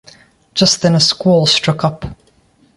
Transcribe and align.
Just 0.55 0.81
then 0.81 0.95
a 0.95 0.99
squall 0.99 1.45
struck 1.45 1.83
up. 1.83 2.05